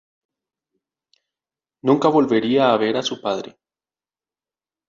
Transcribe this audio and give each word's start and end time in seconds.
Nunca 1.87 2.09
volvería 2.17 2.63
a 2.73 2.77
ver 2.77 2.97
a 2.97 3.03
su 3.03 3.21
padre. 3.21 3.59